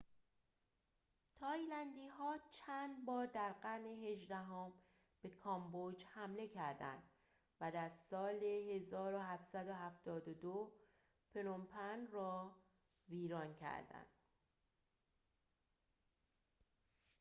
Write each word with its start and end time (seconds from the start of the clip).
تایلندی‌ها 1.35 2.37
چندبار 2.51 3.25
در 3.25 3.53
قرن 3.61 3.85
هجدهم 3.85 4.73
به 5.21 5.29
کامبوج 5.29 6.03
حمله 6.15 6.47
کردند 6.47 7.03
و 7.61 7.71
در 7.71 7.89
سال 7.89 8.39
۱۷۷۲ 8.39 10.71
پنوم‌پن 11.33 12.07
را 12.11 12.55
ویران 13.09 13.53
کردند 13.53 14.07